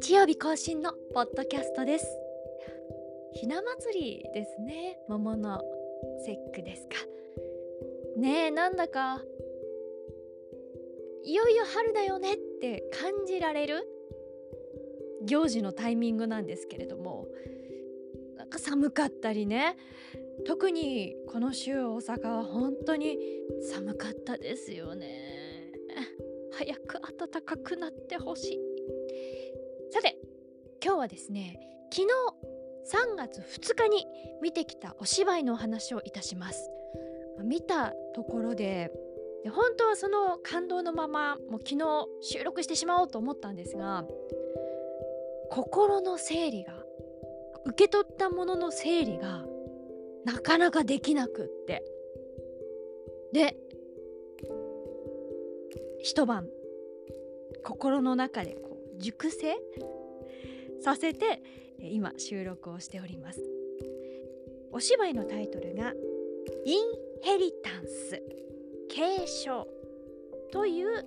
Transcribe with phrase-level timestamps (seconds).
[0.00, 2.06] 日曜日更新のポッドキャストです。
[3.34, 4.96] ひな祭りですね。
[5.08, 5.60] 桃の
[6.24, 6.94] 節句ですか。
[8.16, 9.20] ねえなんだか
[11.24, 13.88] いよいよ春だよねって感じられる？
[15.24, 17.26] 行事のタイミングなんですけれども
[18.36, 19.76] なんか寒かったりね。
[20.46, 23.18] 特にこの週大阪は本当に
[23.60, 25.72] 寒かったですよね。
[26.52, 28.67] 早く暖かくなってほしい。
[29.90, 30.16] さて
[30.84, 31.58] 今日はですね
[31.90, 32.08] 昨日
[33.12, 34.06] 3月2日に
[34.42, 36.70] 見てきたお芝居のお話をいたします。
[37.42, 38.90] 見たところで
[39.50, 44.04] 本当はその感動のままもう昨日収録してしまおうと思ったんですが
[45.50, 46.74] 心の整理が
[47.64, 49.44] 受け取ったものの整理が
[50.24, 51.84] なかなかできなくって。
[53.32, 53.56] で
[56.00, 56.48] 一晩
[57.62, 58.56] 心の中で
[58.98, 59.54] 熟成？
[60.80, 61.42] させて
[61.80, 63.42] 今収録をしております。
[64.72, 65.94] お芝居のタイトルが
[66.64, 66.84] 「イン
[67.22, 68.22] ヘリタンス
[68.88, 69.66] 継承」
[70.52, 71.04] という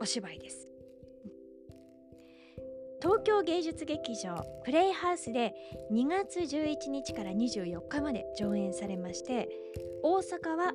[0.00, 0.68] お芝居です。
[3.00, 4.34] 東京芸術劇場
[4.64, 5.54] プレイハウスで
[5.92, 9.50] 2月11日から24日まで上演されまして
[10.02, 10.72] 大阪は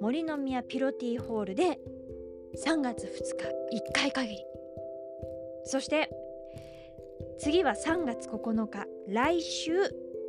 [0.00, 1.78] 森の宮ピロティホールで
[2.66, 3.44] 3月2日
[3.76, 4.57] 1回限り。
[5.68, 6.08] そして
[7.38, 9.72] 次は3月9日来週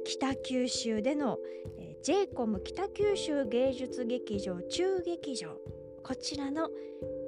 [0.04, 1.38] 北九州での、
[1.80, 5.56] えー、j コム北九州芸術劇場中劇場。
[6.04, 6.70] こちらの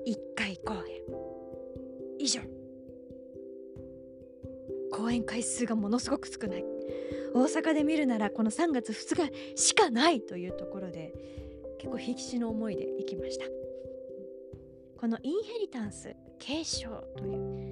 [0.06, 1.02] 1回公演。
[2.20, 2.42] 以上。
[4.92, 6.66] 公演回数がものすごく少ない。
[7.34, 11.14] 大阪で見るならこの3月2日しかないというところで
[11.80, 13.46] 結構必死の思いで行きました。
[15.00, 17.71] このインヘリタンス継承という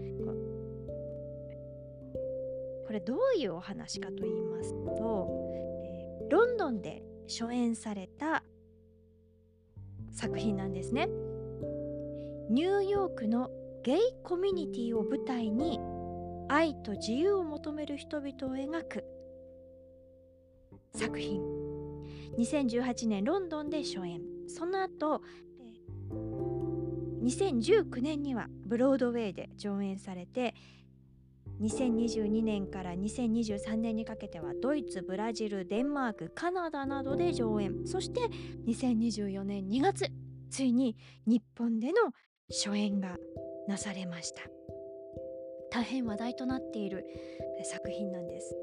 [2.90, 8.42] これどういうお話かと言いますと、えー、ロンドンで初演された
[10.12, 11.08] 作品なんですね。
[12.50, 13.52] ニューヨークの
[13.84, 15.80] ゲイコミュニティを舞台に
[16.50, 19.06] 愛と自由を求める人々を描く
[20.96, 21.44] 作品。
[22.40, 24.20] 2018年ロンドンで初演。
[24.48, 25.22] その後
[27.22, 30.56] 2019年にはブロードウェイで上演されて
[31.62, 37.86] 2022年から2023年にかけてはドイツブラジルデンマークカナダなどで上演。
[37.86, 38.22] そして
[38.68, 40.06] 2024年2月
[40.50, 41.94] ついに日本での
[42.50, 43.18] 初演が
[43.68, 44.44] なされました。
[45.72, 47.06] 大変話題となっている
[47.64, 48.56] 作品なんです。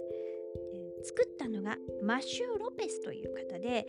[1.04, 3.86] 作ったのがマシュー・ロペスという方で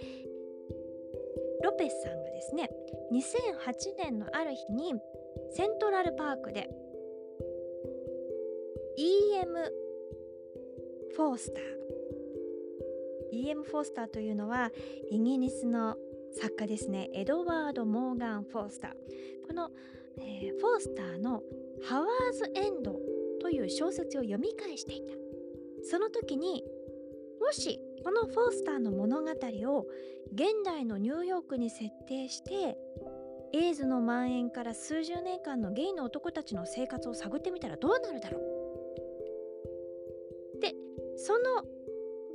[1.64, 2.70] ロペスさんがですね
[3.12, 4.94] 2008年のある日に
[5.52, 6.70] セントラルパークで
[9.00, 9.54] E.M.
[11.16, 11.64] フォースター
[13.32, 13.64] E.M.
[13.64, 14.72] フォースターというのは
[15.12, 15.96] イギリスの
[16.42, 18.92] 作家ですねエドワード・モーガン・フォースター
[19.48, 19.70] この、
[20.18, 21.44] えー、フォースターの
[21.88, 23.00] 「ハワーズ・エンド」
[23.40, 25.14] という小説を読み返していた
[25.84, 26.64] その時に
[27.40, 29.86] もしこのフォースターの物語を
[30.34, 32.80] 現代のニューヨークに設定して
[33.54, 38.57] エイズの蔓延から数十年間のゲイの男たちの生活を探ってみたらどうなるだろう
[41.18, 41.64] その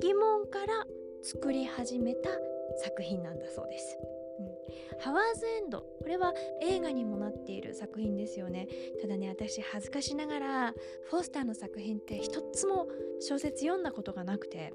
[0.01, 0.85] 疑問から
[1.21, 2.29] 作り始めた
[2.77, 3.97] 作品なんだそうです。
[4.39, 5.79] うん、ハワーズエンド。
[5.79, 8.67] これは映画にもなっている作品ですよね。
[9.01, 10.73] ただね私恥ずかしながら
[11.09, 12.87] フォースターの作品って一つも
[13.21, 14.73] 小説読んだことがなくて。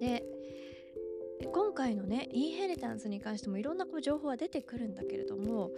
[0.00, 0.24] で
[1.52, 5.70] 今回のねインヘリタンスに関してもいろんなこう情報は出てくるんだけれども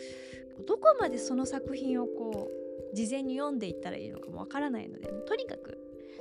[0.67, 2.51] どこまでその作品をこ
[2.93, 5.79] う事前に読んでいったらいいのかもわからないのでとにかく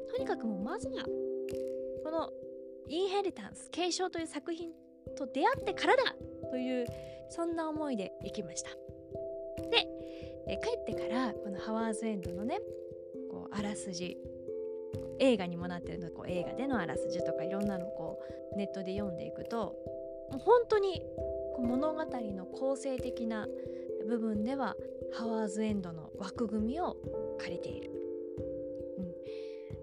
[0.09, 1.03] とにかくもうまずは
[2.03, 2.29] この
[2.87, 4.71] インヘリタンス継承という作品
[5.17, 6.15] と出会ってからだ
[6.49, 6.85] という
[7.29, 8.69] そんな思いで行きました。
[9.69, 9.87] で
[10.47, 12.59] え帰ってからこのハワーズエンドのね
[13.29, 14.17] こうあらすじ
[15.19, 18.19] 映画にもなってるのこう映画でのあらすじとかいろんなのをこ
[18.53, 19.75] うネットで読んでいくと
[20.31, 21.01] 本当に
[21.55, 23.47] こう物語の構成的な
[24.07, 24.75] 部分では
[25.13, 26.97] ハワーズエンドの枠組みを
[27.39, 27.91] 借りている、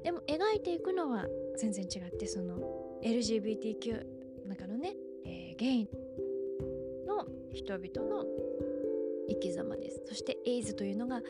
[0.06, 1.26] でも描いていくのは
[1.58, 2.60] 全然違ってその
[3.02, 4.04] LGBTQ
[4.44, 4.94] の中のね、
[5.24, 5.90] えー、ゲイ
[7.08, 8.24] の人々の
[9.28, 10.00] 生き様です。
[10.06, 11.20] そしてエイズというのが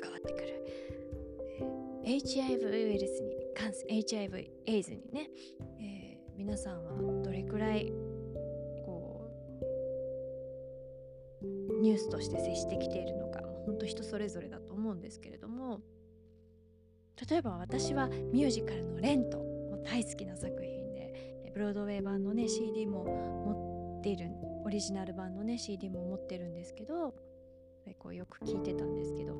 [0.00, 0.64] 関わってくる、
[2.06, 5.28] えー、HIV ウイルスに感染 HIV エイズにね、
[5.78, 7.92] えー、皆さんはどれくらい
[8.86, 9.30] こ
[11.42, 15.82] うニュースとして接してきているのか本当人それぞれだと思うんですけれども
[17.28, 19.38] 例えば私はミュージカルの「レント」
[19.70, 24.30] も大好きな作品でブロードウェイ版のね CD も持っている
[24.64, 27.14] オリジナル版のね CD も持ってるんですけど
[27.98, 29.34] こうよく聞いてたんですけど、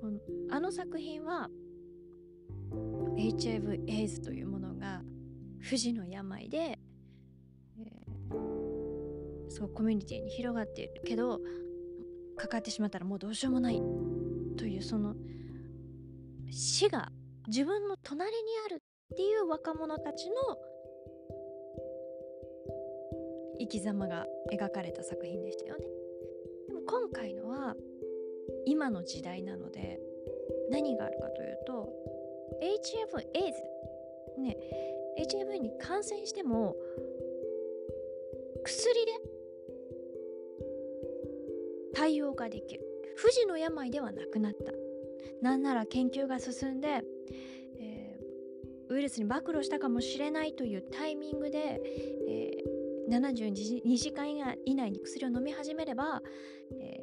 [0.00, 0.18] この
[0.50, 1.50] あの作品は
[3.16, 5.02] HIV エイズというものが
[5.60, 11.40] 不治の病で、えー、そうコミュニティに広がっているけど
[12.36, 13.82] かかってしまったらもうどうしようもない
[14.56, 15.14] というその
[16.56, 17.10] 死が
[17.48, 20.34] 自分の隣にあるっていう若者たちの
[23.60, 25.84] 生き様が描かれた作品でしたよね。
[26.66, 27.74] でも今回のは
[28.64, 30.00] 今の時代なので
[30.70, 31.92] 何があるかというと
[32.62, 34.56] HIV エイズね
[35.18, 36.74] HIV に感染しても
[38.64, 39.12] 薬で
[41.94, 42.80] 対応ができる
[43.16, 44.85] 不治の病ではなくなった
[45.42, 47.02] なんなら研究が進んで、
[47.78, 51.80] えー、ウイルスに暴露したかもしれないというタイミングで、
[52.28, 54.30] えー、72時間
[54.64, 56.20] 以内に薬を飲み始めれば、
[56.80, 57.00] え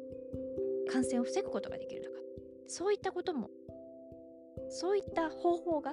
[0.88, 2.16] ー、感染を防ぐことができるとか
[2.66, 3.50] そういったことも
[4.68, 5.92] そういった方法が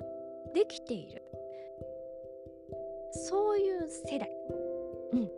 [0.54, 1.22] できている
[3.13, 4.30] そういう世代、
[5.13, 5.30] うん、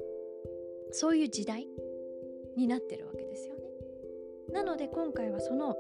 [0.92, 1.68] そういう時代
[2.56, 3.62] になってるわけですよね。
[4.54, 5.76] なので今回はその、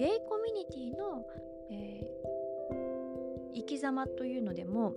[0.00, 1.26] ゲイコミュニティの、
[1.70, 4.94] えー、生き様というのでも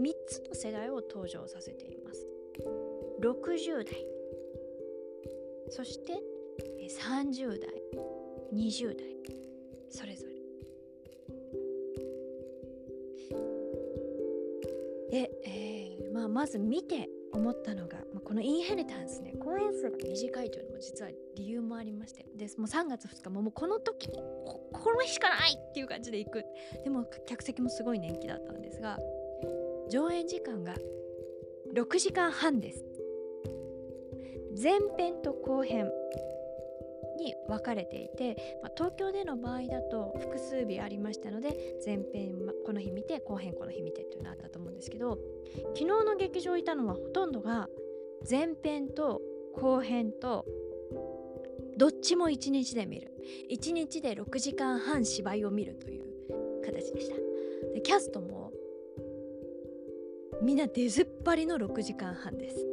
[0.00, 2.24] 3つの世代を登場させています。
[3.20, 4.06] 60代。
[5.68, 6.22] そして
[6.88, 7.68] 30代。
[8.54, 9.16] 20代。
[9.90, 10.36] それぞれ。
[15.10, 26.44] で、えーまあ、まず見て思ったのが、まあ、このインヘリタンスね公演数が短いというのも実は理由もありましてでもう3月2日ももうこの時にここの日しかないっていう感じで行く。
[26.84, 28.98] でも客席もすごい年季だったんですが
[29.90, 30.74] 上演時間が
[31.74, 32.84] 6時間半です。
[34.62, 35.90] 前編と後編。
[37.48, 42.34] 分かれていて、まあ、東京での場合だと複数日ありましたので前編
[42.64, 45.18] この日見て後編この日見てっていうのあったと思うんですけど
[45.74, 47.68] 昨日の劇場いたのはほとんどが
[48.28, 49.20] 前編と
[49.54, 50.44] 後編と
[51.76, 53.12] どっちも1日で見る。
[53.50, 56.04] 1日で6時間半芝居を見るという
[56.64, 57.16] 形でした。
[57.74, 58.50] でキャストも
[60.42, 62.66] みんな出ずっぱりの6時間半です。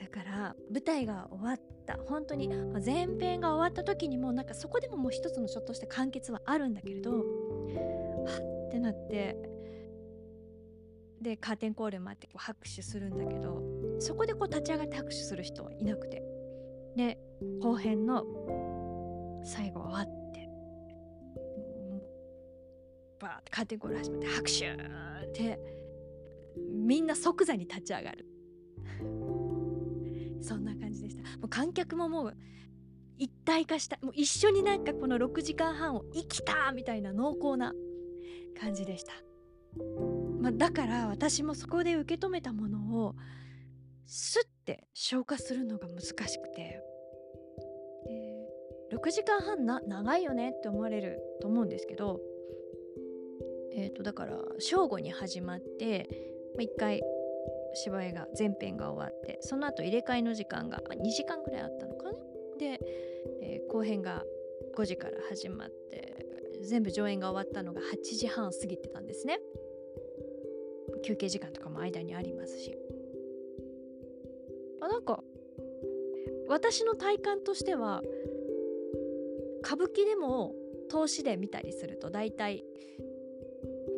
[0.00, 1.60] だから舞台が終わっ
[1.90, 1.98] た。
[2.06, 2.48] 本当に
[2.84, 7.24] 前編が終わった時にもなんかそこでももう一つのちょっとした完結はあるんだけれどは
[8.68, 9.36] ってなって
[11.20, 13.62] でカーテンコール待ってこう拍手するんだけど
[13.98, 16.22] そこでこう立ち上がって拍手する人はいなくて
[16.96, 17.18] で
[17.60, 18.24] 後編の
[19.44, 20.48] 最後終わって
[23.20, 25.60] バーってカーテンコール始まって拍手って
[26.72, 28.26] みんな即座に立ち上がる。
[30.42, 30.89] そんな感じ。
[31.50, 32.36] 観客ももう
[33.18, 37.74] 一体化したもう一緒になんかこの6時間半を生きたみたいな濃厚な
[38.58, 39.12] 感じでした、
[40.40, 43.14] まあ、だから私もそこで受け止めたものを
[44.06, 46.82] スッて消化するのが難しくて。
[48.92, 52.20] 6時間半な長いよねって思われると思うんですけど
[53.72, 56.08] えっ、ー、とだから正午に始まって、
[56.56, 57.02] まあ、1回
[57.74, 62.18] 芝居が前編が終わってその後入れ替えの時間が2時間ぐらいあったのかな。
[62.58, 62.80] で、
[63.42, 64.24] えー、後編が
[64.76, 66.26] 5時から始まって
[66.62, 69.38] 全部上演が終わったのが8時半過ぎてたんですね。
[71.04, 72.76] 休憩時間とかも間にありますし。
[74.82, 75.22] あなんか
[76.48, 78.02] 私の体感としては
[79.62, 80.54] 歌舞伎でも
[80.90, 82.64] 投資で見たりすると大体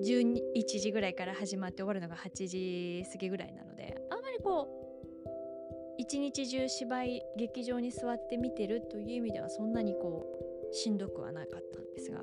[0.02, 4.82] 11時ぐらいから始まって終わるのが8時過ぎぐらいなのであんまりこう
[5.98, 10.26] 一日中芝居劇場に座って見てるという意味ではそんなにこ
[10.70, 12.20] うしんどくはなかったんですが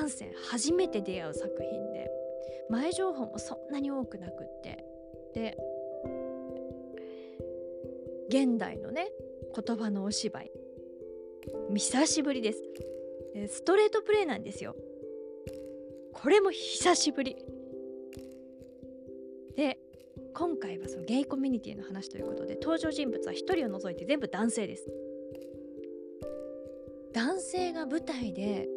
[0.00, 2.10] 元線初めて出会う作品で
[2.70, 4.84] 前情報もそんなに多くなくって
[5.34, 5.56] で
[8.28, 9.08] 現代のね
[9.54, 10.50] 言葉のお芝居
[11.74, 12.62] 久しぶりです。
[13.48, 14.74] ストレートプレイなんですよ。
[16.22, 17.36] これも久しぶり
[19.56, 19.78] で
[20.34, 24.86] 今回はそのゲイコミュニティの話ということで登場人物は1人を除いて全部男性です
[27.14, 28.68] 男性が舞台で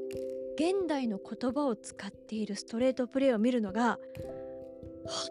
[0.55, 3.99] 現代の言葉を使っているストレートプレイを見るのが
[5.05, 5.29] 本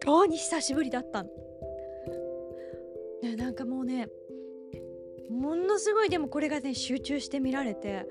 [0.00, 1.30] 当に久しぶりだったの。
[3.22, 4.08] ね、なんかもうね
[5.30, 8.06] ものすごいでもこれがね集中して見られて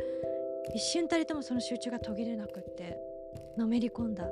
[0.73, 2.97] 一瞬たりともその集中が途切れなくって
[3.57, 4.25] のめり込んだ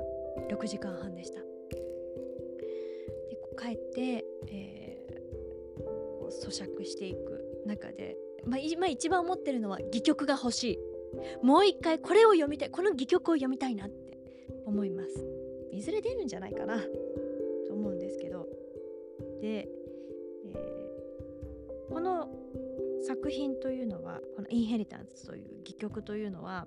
[0.50, 1.40] 6時間半でした。
[1.40, 1.46] で
[3.58, 10.78] 帰って、えー、咀嚼していく中で、まあ、今一番思ってるのは戯曲が欲しい。
[11.42, 14.18] もう一回これを読みたいこの戯曲を読みたいなって
[14.66, 15.24] 思います。
[15.72, 16.78] いずれ出るんじゃないかな
[17.66, 18.48] と思うんですけど。
[19.40, 19.68] で、
[23.24, 26.66] 作品というのはこの「インヘリタンス」という戯曲というのは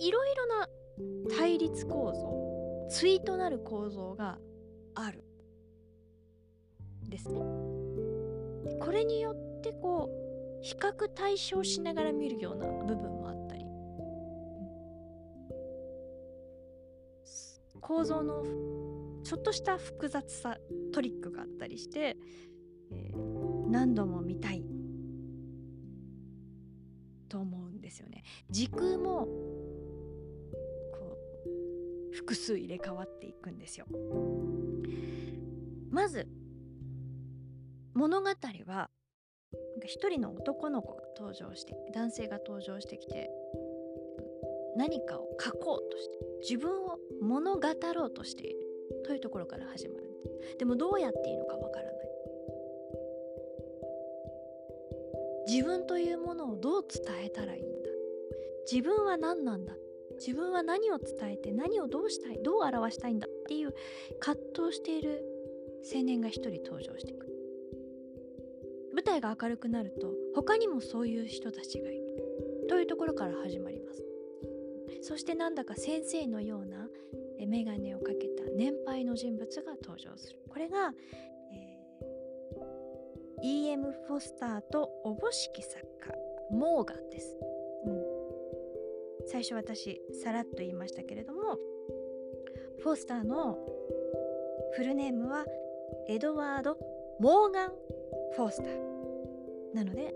[0.00, 0.68] いろいろな
[1.36, 4.40] 対立構造対となる構造が
[4.96, 5.22] ある
[7.08, 7.40] ですね。
[8.80, 13.64] これによってこう比較対象しながら見るような部分もあったり、
[17.80, 18.42] 構造の
[19.22, 20.56] ちょっとした複雑さ
[20.92, 22.16] トリックがあったりして、
[22.90, 24.64] えー、何度も見たい
[27.28, 28.22] と思うんですよね。
[28.50, 29.26] 時空も
[30.92, 31.18] こ
[32.12, 33.86] う複数入れ替わっていくんですよ。
[35.90, 36.28] まず
[37.94, 38.28] 物語
[38.66, 38.90] は
[39.84, 43.30] 一人の男の子が登場して男性が登場してきて
[44.76, 48.69] 何かを書こうとして自分を物語ろうとしている
[49.10, 50.04] というところから始まる
[50.56, 51.94] でもどうやっていいのかわからない。
[55.48, 57.88] 自分というものをどう伝えたらいいんだ。
[58.70, 59.74] 自分は何なんだ。
[60.20, 63.74] 自分は何を伝えて何をどうしたいどう表したいんだっていう
[64.20, 65.24] 葛藤している
[65.92, 67.26] 青年が一人登場してく
[68.94, 72.04] 舞台が明るくなると他にもそういう人たちがいる。
[72.68, 74.04] というところから始まります。
[75.02, 76.88] そしてなんだか先生のような
[77.46, 80.38] 眼鏡をかけた年配の人物が登場する。
[80.48, 80.92] これが、
[81.52, 83.92] えー、E.M.
[84.06, 86.12] フォスターとおぼしき作家
[86.50, 87.36] モーガンです、
[87.86, 88.02] うん、
[89.26, 91.56] 最初私さらっと言いましたけれども
[92.82, 93.56] フォスターの
[94.74, 95.46] フルネームは
[96.08, 96.76] エドワード・
[97.20, 97.72] モーガン・
[98.36, 98.90] フォースター。
[99.74, 100.14] なので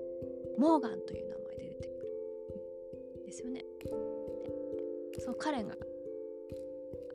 [0.58, 3.64] モーガンという名前で出てくる、ですよね。
[5.20, 5.74] そう彼が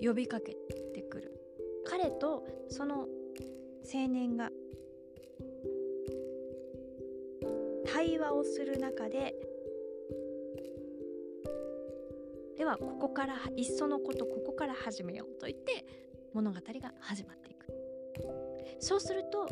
[0.01, 0.55] 呼びかけ
[2.01, 3.07] 彼とその
[3.93, 4.49] 青年が
[7.91, 9.35] 対話をする中で
[12.57, 15.85] ではここからいっそのことここから始めようと言って
[16.33, 17.65] 物語が始まっていく
[18.79, 19.49] そうすると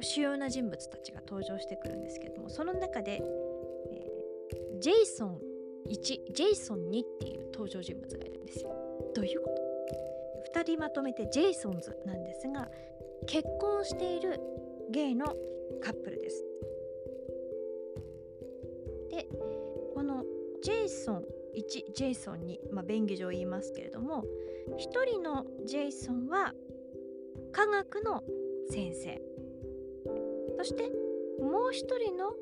[0.00, 3.22] 主要な人物たちが登場してくるんですけどもその中で、
[3.90, 5.38] えー、ジェイソン
[5.88, 8.70] 1ジェイソン2っていう登場人物がいるんですよ。
[9.14, 9.63] どういうこと？
[10.52, 12.68] 2人まとめてジェイソンズなんですが
[13.26, 14.40] 結婚している
[14.90, 15.26] ゲイの
[15.82, 16.44] カップルです。
[19.10, 19.28] で
[19.94, 20.24] この
[20.62, 21.24] ジェイソン
[21.56, 24.24] 1ジェイソン2、まあ、便宜上言いますけれども
[24.76, 26.52] 1人のジェイソンは
[27.52, 28.22] 科学の
[28.70, 29.20] 先生
[30.58, 30.90] そして
[31.40, 32.32] もう一人の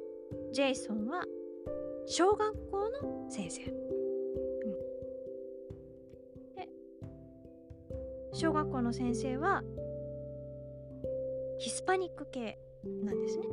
[0.53, 1.25] ジェイソンは
[2.07, 3.63] 小学校の先生、
[8.43, 9.63] 小学校の先生は
[11.61, 12.59] ヒスパニック系
[13.05, 13.45] なんですね。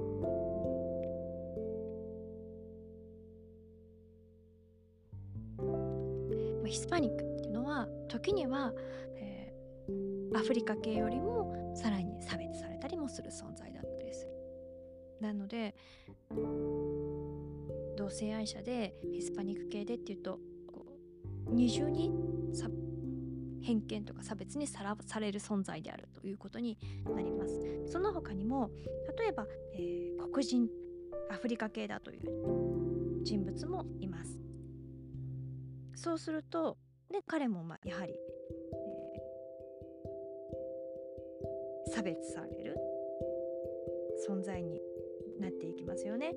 [6.65, 8.74] ヒスパニックっていうのは時には、
[9.17, 14.31] えー、アフリカ系よりもさらに差別されたりもする存在だったりする。
[15.22, 15.75] なので
[17.96, 20.88] 同性愛者でヒスパニック系でっていうとこ
[21.46, 22.12] う二重に
[23.62, 27.62] 偏見とか差別にさらされる存在であるということになります。
[27.88, 28.70] その他にも
[29.18, 30.70] 例えば、えー、黒人
[31.30, 34.39] アフリカ系だという人物もいます。
[35.96, 36.78] そうすると
[37.12, 42.78] で彼もまやはり、えー、差別される
[44.28, 44.82] 存在に
[45.39, 46.34] なっていきますよね。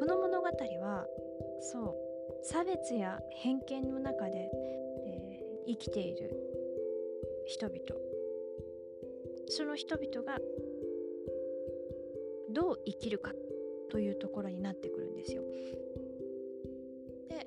[0.00, 1.06] この物語は
[1.60, 2.07] そう
[2.42, 4.50] 差別や偏見の中で、
[5.06, 6.30] えー、生きている
[7.46, 7.78] 人々
[9.48, 10.38] その人々が
[12.50, 13.32] どう生きるか
[13.90, 15.42] というところになってくるんですよ。
[17.28, 17.46] で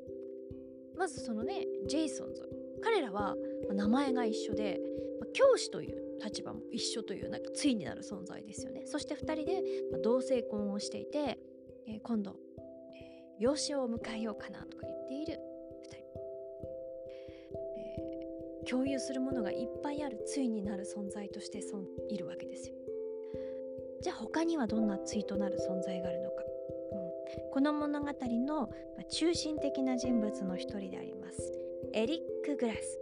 [0.97, 2.49] まずそのねジェイソンズ
[2.81, 3.35] 彼らは
[3.71, 4.79] 名前が一緒で
[5.33, 8.83] 教師という立場も一緒というなんか対になる存在ですよね。
[8.85, 9.63] そして2人で
[10.03, 11.39] 同性婚をしていて、
[11.87, 12.35] えー、今度、
[13.41, 15.33] 養子を迎えようかなとか言っている。
[15.33, 15.97] 2人、
[17.75, 22.75] えー、共有するものがいっぱいある対になる存在としてそいるわけですよ。
[23.99, 28.69] じゃあ他にはどんな対となる存在があるのか、うん、この物語の
[29.09, 31.51] 中心的な人物の一人であります。
[31.93, 32.99] エリック・グラス。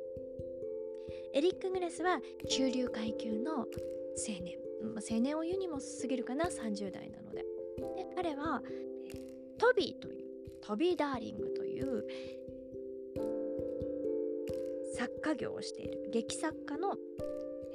[1.34, 3.65] エリック・グラスは中流階級の青
[4.41, 4.58] 年、
[5.12, 6.46] 青年を言うにも過ぎるかな。
[6.46, 7.41] 30代なので。
[7.41, 8.63] で彼は
[9.58, 10.28] トビーという
[10.62, 12.06] トビー・ダーリングという
[14.96, 16.96] 作家業をしている劇作家の、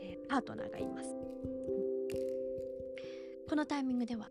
[0.00, 1.08] えー、パートナーがいます。
[3.48, 4.30] このタイミングでは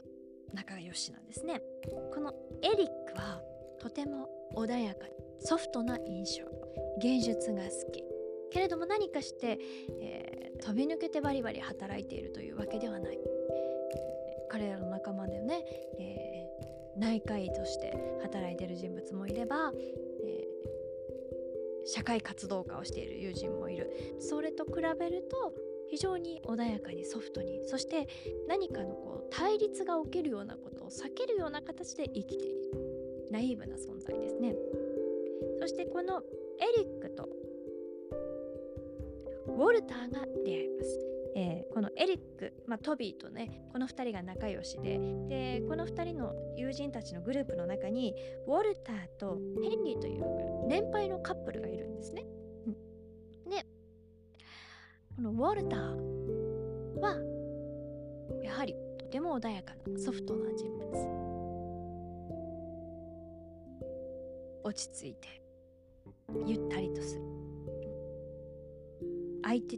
[0.53, 1.61] 仲良しなんですね。
[2.13, 3.41] このエリックは
[3.79, 5.07] とても穏やか
[5.39, 6.63] ソフトな印象
[7.01, 8.03] 芸術が好き。
[8.51, 9.57] けれども何かして、
[9.99, 13.19] えー、飛び抜けてバリバリ働いているというわけではない。
[14.49, 15.65] 彼らの仲間でね、
[15.97, 16.42] えー、
[16.97, 19.71] 内科医として働いてる人物もいれば、
[20.23, 25.53] えー、社会活動家をしている友人もいるそれと比べると
[25.89, 28.07] 非常に穏やかにソフトにそして
[28.47, 32.71] 何かのこう対立が起きるようなことを避けるような形で生きている
[33.31, 34.55] ナイーブな存在ですね
[35.59, 36.21] そしてこの
[36.59, 37.29] エリックと
[39.47, 41.12] ウォルターが出会います。
[41.35, 48.13] えー、このエリック、まあ、トビーとねこの2人が仲良しででこの2人の友人たちのグループの中に
[48.47, 50.23] ウォルターとヘンリーという
[50.67, 52.23] 年配のカップルがいるんですね。
[53.49, 53.65] で
[55.15, 57.17] このウォルターは
[58.43, 61.23] やはりとても穏やかなソフトな人物。
[64.65, 65.27] 落ち着いて
[66.45, 67.21] ゆったりとする。
[69.43, 69.77] 相手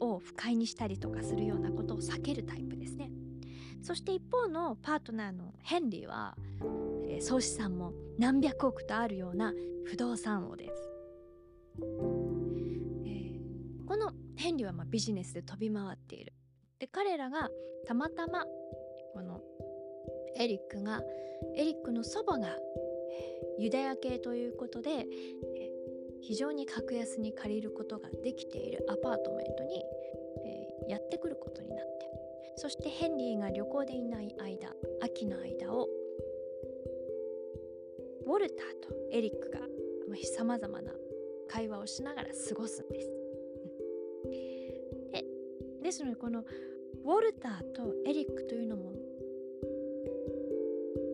[0.00, 3.10] を不快にしたりとかするようなことを避けるタイプですね。
[3.82, 6.36] そして一方のパートナーのヘンリーは、
[7.08, 9.54] えー、総資産も何百億とあるような
[9.86, 10.90] 不動産王です、
[11.80, 16.34] えー、このヘンリーはまビジネスで飛び回っている。
[16.78, 17.48] で彼らが
[17.86, 18.44] たまたま
[19.14, 19.40] この
[20.36, 21.02] エリックが
[21.56, 22.56] エリックの祖母が
[23.58, 25.06] ユダヤ系ということで
[26.22, 29.82] 非常に格安に借りることができているアパートメントに、
[30.44, 31.82] えー、やってくることになって
[32.56, 35.88] そしてヘンリーが旅行でいない間秋の間を
[38.26, 38.56] ウォルター
[38.86, 39.60] とエリックが
[40.40, 40.92] さまざまな
[41.48, 43.10] 会話をしながら過ごすんです。
[45.12, 45.24] で
[45.82, 46.44] ですのでこの
[47.04, 48.92] ウォルターとエリックというのも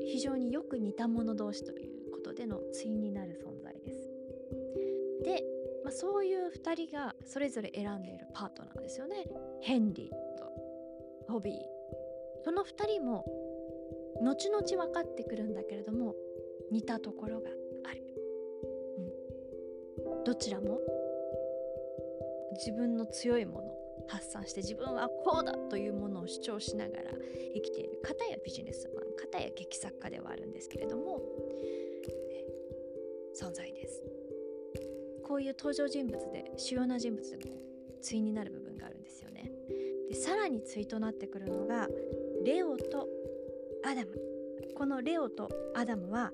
[0.05, 3.56] 非常によく似た者同士ということでの対になる存。
[5.87, 9.25] まあ、そういう2人がそれぞれ選んでいるパートナーですよね。
[9.61, 11.55] ヘンリーとホビー。
[12.45, 13.25] その2人も
[14.21, 16.17] 後々分かってくるんだけれども
[16.73, 17.51] 似たところが
[17.89, 18.03] ある、
[20.09, 20.81] うん、どちらも
[22.55, 23.73] 自分の強いもの
[24.09, 27.13] 発散して自分はこうだというものを主張しながら
[27.55, 28.01] 生きている。
[28.03, 31.23] 方やビジネスマン方や劇作家ではあるんですけれども、
[33.37, 34.26] 存在です。
[35.37, 37.57] こういう登場人物で主要な人物でも
[38.03, 39.53] 対になる部分があるんですよね。
[40.09, 41.89] でさらに対となってくるのが
[42.43, 43.07] レオと
[43.85, 44.19] アダム
[44.75, 46.33] このレオとアダムは、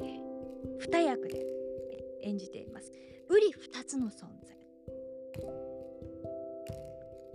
[0.00, 1.46] えー、二役で
[2.22, 2.90] 演じています。
[3.28, 4.56] うり二つの存在。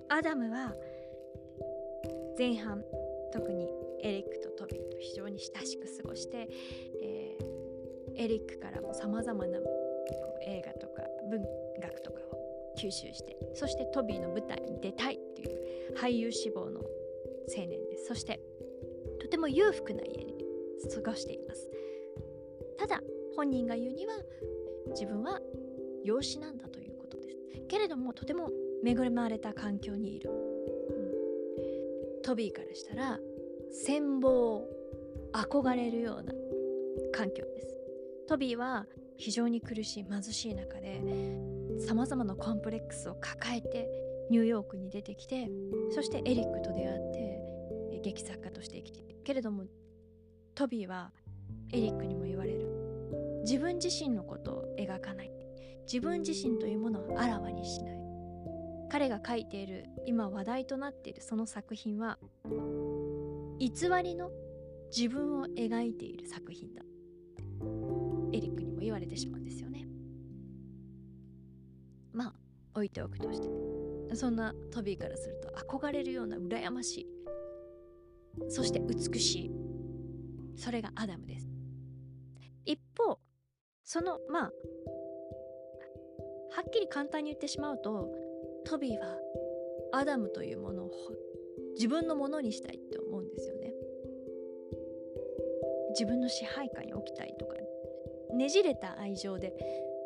[0.09, 0.75] アダムは
[2.37, 2.83] 前半
[3.31, 3.69] 特に
[4.01, 6.49] エリックとトビーと非常に親しく過ごして、
[7.01, 9.59] えー、エリックからもさまざまな
[10.45, 11.41] 映画とか文
[11.81, 18.05] 学とかを吸収してそしてトビーの舞台に出たいっていう俳優志望の青年です。
[18.07, 18.39] そして
[19.19, 20.35] とても裕福な家に
[20.93, 21.69] 過ごしています。
[22.77, 23.01] ただ
[23.35, 24.13] 本人が言うには
[24.89, 25.39] 自分は
[26.03, 27.37] 養子なんだということです。
[27.67, 28.51] けれどもとても
[28.85, 33.19] 恵まれた環境にいる、うん、トビーからしたら
[33.87, 34.67] 羨望
[35.33, 36.33] 憧れるような
[37.11, 37.75] 環境です。
[38.27, 38.85] トビーは
[39.17, 41.01] 非常に苦しい貧しい中で
[41.79, 43.89] さまざまなコンプレックスを抱えて
[44.29, 45.49] ニューヨークに出てきて
[45.93, 49.63] そしてエリックと出会って劇作家として生きているけれども
[50.55, 51.11] トビーは
[51.71, 52.65] エリックにも言われる。
[53.43, 55.31] 自分自身のことを描かない。
[55.83, 57.99] 自分自身というものをあらわにしない。
[58.89, 62.17] 彼が書いている今話題となっているその作品は
[63.59, 63.69] 偽
[64.03, 64.31] りの
[64.95, 66.83] 自分を描いている作品だ。
[68.33, 69.87] エリックにも言われてしまうんですよね。
[72.13, 72.33] まあ
[72.73, 73.49] 置いておくとして。
[74.15, 77.07] そんなトビーからすると憧れるような羨ましい。
[78.49, 79.51] そして美しい。
[80.55, 81.47] それがアダムです。
[82.65, 83.19] 一方
[83.83, 84.51] そのまあは
[86.61, 88.09] っきり簡単に言ってしまうと
[88.65, 89.17] トビーは
[89.93, 90.91] アダムというものを
[91.75, 93.24] 自分のものにしたいって思うんです
[95.97, 97.55] 自分の支配下に置きたいとか
[98.35, 99.53] ねじれた愛情で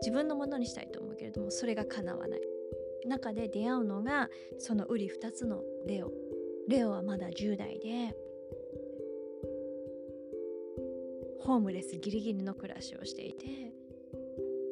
[0.01, 2.39] 自分のものにしたいと思うけれどもそれが叶わない。
[3.05, 6.11] 中で出会うのがその瓜二つのレオ。
[6.67, 8.15] レオはまだ10代で
[11.39, 13.45] ホームレスギリギリの暮らしをしていて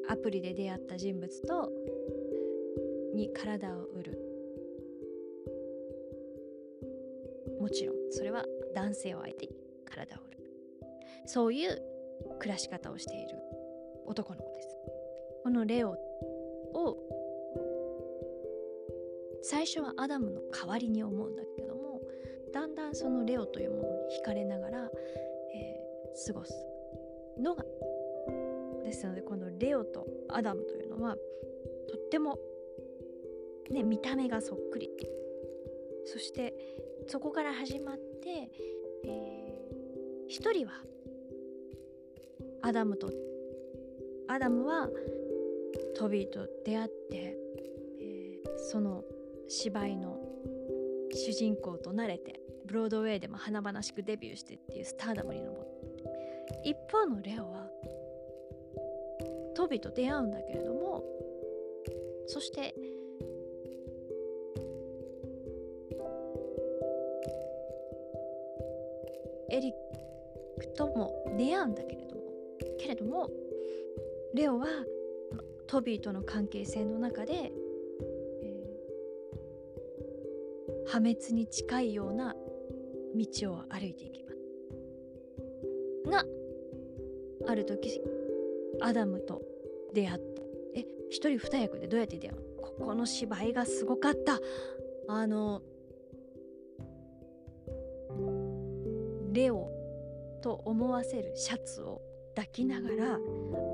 [0.08, 1.71] アプリで出会った人物と
[3.15, 4.19] に体を売る。
[7.60, 10.38] もちろんそれは男性を相手に体を売る。
[11.28, 11.82] そういう
[12.40, 13.38] 暮らし方をしている
[14.06, 14.70] 男の子です。
[15.44, 16.98] このレオを
[19.44, 22.02] 最初はアダムの代わりに思うんだけども
[22.54, 23.88] だんだんそのレオというものに
[24.22, 24.90] 惹かれながら、
[25.54, 26.54] えー、過ごす
[27.40, 27.63] のが
[28.84, 32.40] ですのでこのレオとアダムというのはとっても
[33.70, 34.90] ね見た目がそっくり。
[36.08, 36.54] そして
[37.08, 38.50] そこから始まって、
[39.04, 40.82] えー、一人は
[42.67, 43.10] アダムと
[44.27, 44.89] アダムは
[45.97, 47.38] トビーと出会って、
[47.97, 49.06] えー、その
[49.47, 50.19] 芝居の
[51.13, 56.69] 主人公となれてブロードウェイでも華々しくデビューしてっていうスターダムに登って。
[56.69, 57.69] 一方のレオは
[59.56, 61.06] トビーと出会うんだけれども
[62.27, 62.75] そして
[69.49, 69.71] エリッ
[70.60, 72.07] クとも出会うんだけれど
[72.88, 73.30] けれども
[74.34, 74.67] レオは
[75.67, 84.38] トビーとの関係性の中で、えー、破滅に近いような道を歩いていきます。
[86.10, 86.23] が
[87.50, 88.02] ある時
[88.82, 89.41] アダムと
[89.93, 90.41] 出会った。
[90.76, 94.39] え一人二役でどうやって出会うここの芝居がすごかった。
[95.10, 95.62] あの
[99.34, 99.69] レオ
[100.41, 102.02] と思わせるシャツを
[102.38, 103.17] 抱きながら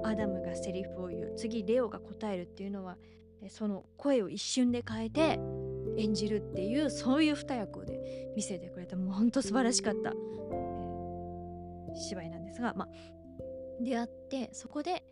[0.06, 2.96] アダムがセリフを言う次レオが答えるっていうのは
[3.50, 5.38] その声を一瞬で変えて
[5.98, 8.96] 演じるっていうそういう二役で見せてくれた。
[8.96, 12.90] もうほんと素晴らしかった、えー、芝居なんですが、まあ、
[13.82, 15.04] 出会ってそこで、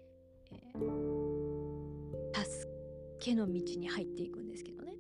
[0.52, 2.72] えー、助
[3.20, 4.94] けの道に入っていくんですけどね。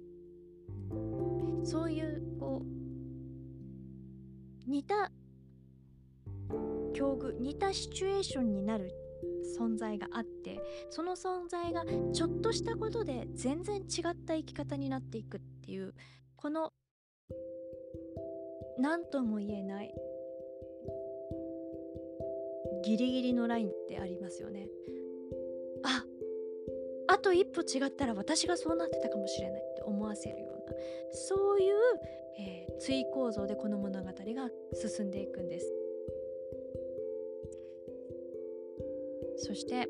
[1.63, 2.61] そういうこ
[4.67, 5.09] う似た
[7.01, 8.93] 境遇似たシチュエーションになる
[9.59, 10.61] 存在があって
[10.91, 11.83] その存在が
[12.13, 15.95] ちょっとしたことで全然違った生き方になっていくっていう
[16.35, 16.71] この
[18.77, 19.91] 何とも言えない
[22.85, 24.67] ギリギリのラインってありますよね。
[25.83, 26.03] あ
[27.07, 30.77] あと一歩違ったら私がそうなってたかもしれないって思わせるような
[31.11, 31.75] そういう、
[32.39, 34.13] えー、対構造でこの物語が
[34.73, 35.80] 進んでいくんです。
[39.41, 39.89] そして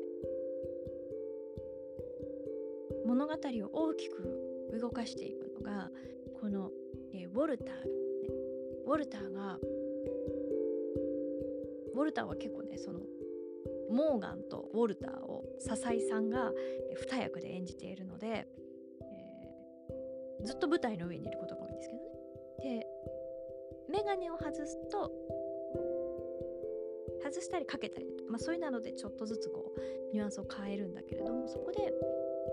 [3.04, 3.36] 物語を
[3.72, 5.90] 大きく動かしていくのが
[6.40, 6.70] この、
[7.12, 7.74] えー、ウォルター、ね、
[8.86, 9.58] ウォルターが
[11.94, 13.00] ウォルターは結構ねその
[13.90, 16.50] モーガンとウォルターを笹井さんが
[16.96, 22.78] 二役で演じているので、えー、ずっと舞台の上にいることが多いんですけどね。
[22.80, 22.86] で
[23.90, 25.10] メガネを外すと
[27.32, 31.92] 外したりかけたり、まあ、そういうなのでちょっとずつこうニュアンスを変えるんだけれどもそこで、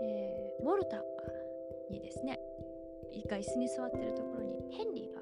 [0.01, 2.39] えー、ウォルターにですね
[3.11, 5.21] 一回椅子に座ってるところにヘンリーが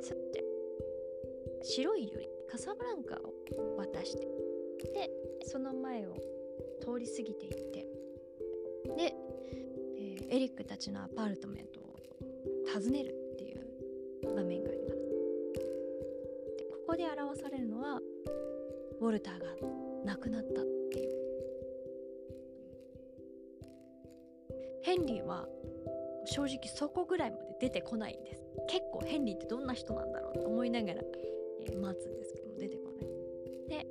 [0.00, 0.44] スッて
[1.62, 4.28] 白いユリカサブランカを渡して
[4.92, 5.10] で
[5.44, 6.14] その前を
[6.80, 7.86] 通り過ぎていって
[8.96, 9.14] で、
[9.98, 11.84] えー、エリックたちのアパートメントを
[12.72, 14.96] 訪ねるっていう場面があります。
[16.58, 18.00] でここで表されるのは
[19.04, 19.44] ウォルターが
[20.06, 21.12] 亡くなったっていう
[24.82, 25.46] ヘンリーは
[26.24, 28.42] 正直そこぐらいまで出てこないんです。
[28.66, 31.02] 結構ヘンリーってどんな人なんだろうと思いながら、
[31.66, 33.06] えー、待つんですけども出てこない。
[33.68, 33.86] で、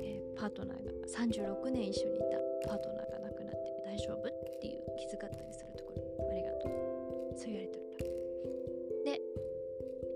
[0.00, 6.30] えー、パートナーが36年一緒にいたパートナーが亡くなって大丈夫っていう気遣ったりするところ。
[6.30, 7.34] ありがとう。
[7.36, 7.84] そう言われてる。
[9.04, 9.20] で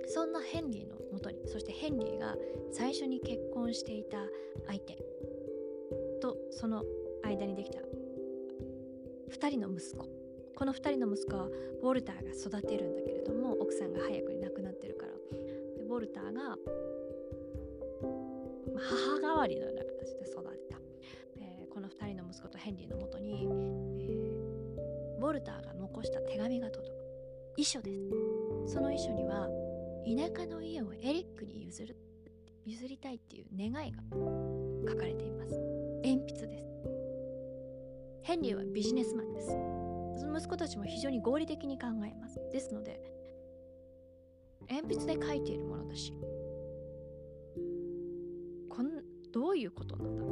[0.07, 1.41] そんなヘンリーのもとに。
[1.47, 2.37] そしてヘンリーが
[2.71, 4.19] 最初に結婚していた
[4.67, 4.99] 相手。
[6.21, 6.85] とその
[7.23, 7.81] 間にできた。
[9.31, 10.07] 2人の息子。
[10.55, 11.47] この2人の息子は
[11.83, 15.13] ウォルターが育てるんだけれども奥さんが早くに亡くなってるから。
[15.77, 16.57] でウォルターが
[18.79, 20.79] 母代わりのような形で育てた、
[21.41, 27.07] えー、この2人の息子とヘンリーのもとに、えー、ウォルターが残した手紙が届く。
[27.57, 27.91] 遺書で
[28.67, 28.75] す。
[28.75, 29.49] その遺書には
[30.07, 31.97] 田舎の家をエリックに譲る
[32.65, 33.99] 譲りたいっていう願いが
[34.89, 35.59] 書かれています。
[36.05, 36.67] 鉛筆です。
[38.23, 39.57] ヘンリーはビジネスマンです。
[40.37, 42.41] 息子たちも非常に合理的に考えます。
[42.53, 43.01] ですので
[44.69, 46.13] 鉛筆で書いているものだし
[48.69, 48.91] こん
[49.33, 50.29] どういうことなんだろ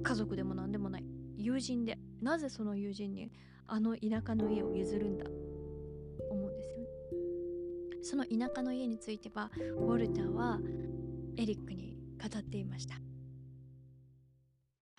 [0.00, 0.02] う。
[0.02, 1.04] 家族でも何でもない。
[1.36, 1.98] 友人で。
[2.20, 3.30] なぜその友人に
[3.66, 5.26] あの田舎の家を譲るんだ。
[8.06, 10.60] その田舎の家についてはウォルターは
[11.36, 12.94] エリックに語っていました。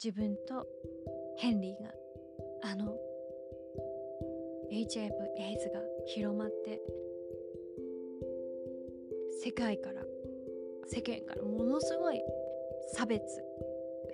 [0.03, 0.67] 自分と
[1.37, 1.89] ヘンリーが
[2.69, 2.97] あの
[4.69, 6.81] HIV エイズが広まって
[9.41, 10.03] 世界から
[10.85, 12.21] 世間からものすごい
[12.93, 13.23] 差別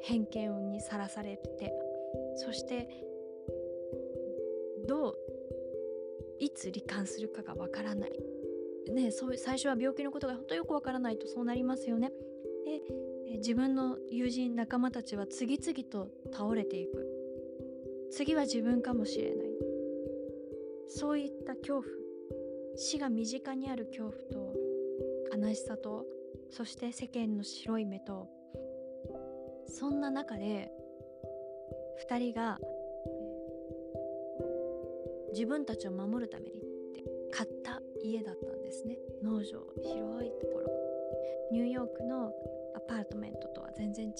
[0.03, 1.73] 偏見にさらされて
[2.35, 2.87] そして
[4.87, 5.15] どう
[6.39, 8.32] いつ罹患するかがわからない。
[8.91, 12.11] ねそう最初は病気のことが本当よくわからないとそうなりますよね。
[13.27, 17.07] で自分の友人仲間たちは次々と倒れていく。
[18.11, 19.47] 次は自分かもしれない。
[20.87, 21.85] そういった恐怖。
[22.75, 24.53] 死が身近にある恐怖と
[25.35, 26.05] 悲しさと
[26.49, 28.27] そして世間の白い目と
[29.67, 30.71] そんな中で
[32.09, 32.59] 2人が
[35.31, 36.61] 自分たちを守るためにっ
[36.93, 38.52] て買った家だった。
[38.73, 38.97] ですね。
[39.21, 40.67] 農場広いところ。
[41.51, 42.33] ニューヨークの
[42.75, 44.13] アパートメントとは全然違う。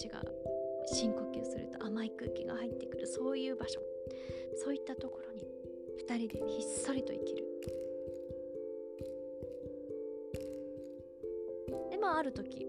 [0.85, 3.07] 深呼吸すると甘い空気が入ってくる。
[3.07, 3.81] そういう場所。
[4.63, 5.47] そういったところに。
[6.07, 7.43] 2人でひっそりと生きる。
[11.89, 12.67] でまあある時。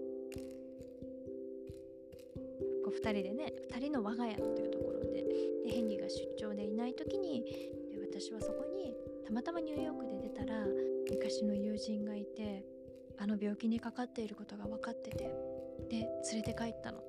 [2.83, 5.21] こう2人でね2人の我が家というところで。
[5.65, 7.43] でヘンリーが出張でいない時に
[8.11, 10.65] 私はそこにたまたまニューヨークで出たら
[11.09, 12.63] 昔の友人がいて
[13.17, 15.31] あの病気にかかっていることが分かってて
[15.89, 17.01] で連れて帰ったの。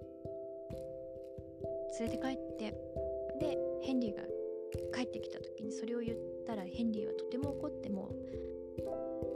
[1.98, 2.70] 連れて帰って
[3.40, 4.22] でヘンリーが
[4.94, 8.10] 帰ってきた時にそれを言ったらヘンリーはとても怒っても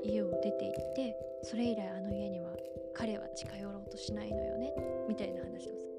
[0.03, 2.51] 家を出て行ってそれ以来あの家には
[2.95, 4.75] 彼は近寄ろうとしないのよね
[5.09, 5.91] みたいな話をする。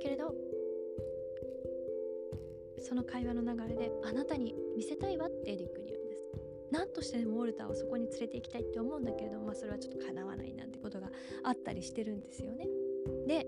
[0.00, 0.34] けれど
[2.78, 5.99] その会話の流れであなたに見せたいわってエリックに言う。
[6.70, 11.08] 何としてでもウォルターをそこに連れて行きたいって思うんだけれどもまあそれはちょっと叶わないなんてことが
[11.42, 12.66] あったりしてるんですよね。
[13.26, 13.46] で、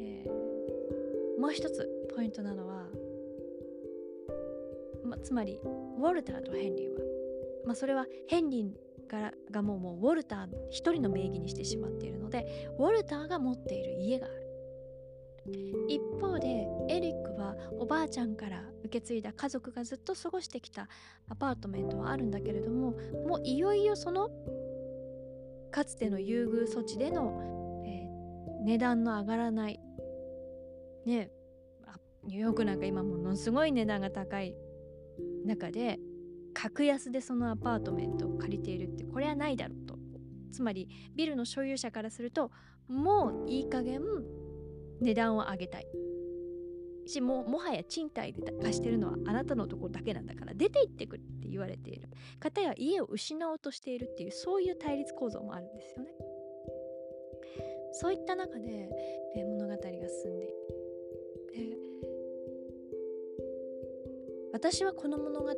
[0.00, 2.86] えー、もう一つポイントなのは
[5.04, 7.00] まつまりウォルターとヘンリーは、
[7.66, 14.43] まあ、それはヘンリーががもうもうウォルター一人の名義にしてしまっているのでウォルターが持っている家がある。
[15.88, 20.88] 一方でエリックはおばあちゃんから受け継いだ家族がずっと過ごしてきた
[21.28, 22.94] アパートメントはあるんだけれども
[23.26, 24.30] もういよいよその
[25.70, 29.80] かつての優遇措置での、えー、値段の上がらない。
[31.04, 31.30] ね
[32.26, 34.54] ニューヨークなんか今ものすごい値段が高い
[35.44, 35.98] 中で
[36.54, 39.98] 格安でそのアパートメントを借りているってこれはないだろうと。
[40.52, 42.50] つまりビルの所有者からすると
[42.88, 44.00] もういい加減
[45.00, 45.86] 値段を上げたい。
[47.06, 52.08] しももはや賃貸で貸してるのはあなたのところだけなんだから出て行ってくれって言われている。
[52.40, 56.10] 方や家を失おうとしているっていうそういう対立構造もあるんですよね。
[57.92, 58.90] そういった中で、
[59.36, 60.64] え物語が進んでいく
[61.52, 61.76] で
[64.52, 65.54] 私はこの物語を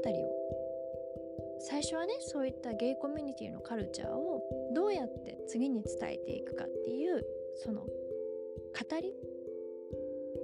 [1.61, 4.43] 最初はねそういったゲイコミュニティのカルチャーを
[4.75, 7.25] どうやって次に伝えていくかっていう
[7.57, 7.87] その
[8.77, 9.15] 語り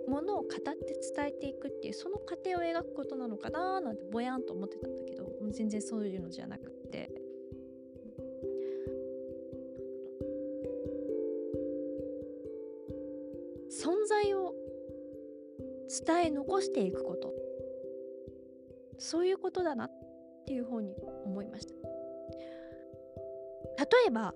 [0.08, 7.10] ものを語って伝えていくっていうその過程を描くことなのかななんてぼやんと思ってたんだけど全然そういうのじゃなくて。
[13.70, 14.54] 存在を
[16.06, 17.32] 伝え残していくこと。
[18.98, 19.90] そういうことだなっ
[20.46, 21.74] ていう方に思いました。
[23.78, 24.34] 例えば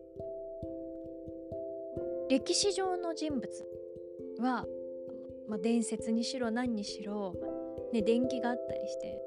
[2.28, 3.65] 歴史上の人物。
[4.38, 4.66] は、
[5.48, 7.34] まあ、伝説にしろ何にしろ、
[7.92, 9.20] ね、伝記があったりして